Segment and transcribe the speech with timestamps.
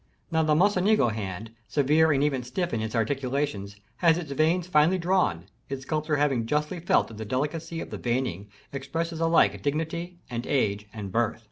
[0.31, 4.97] Now the Mocenigo hand, severe and even stiff in its articulations, has its veins finely
[4.97, 10.17] drawn, its sculptor having justly felt that the delicacy of the veining expresses alike dignity
[10.27, 11.39] and age and birth.